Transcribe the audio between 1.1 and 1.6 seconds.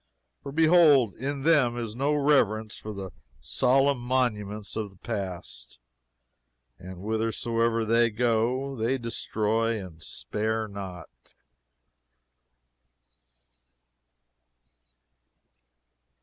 in